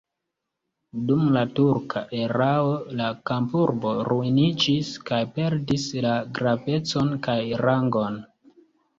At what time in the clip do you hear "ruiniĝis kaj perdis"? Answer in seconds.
4.07-5.85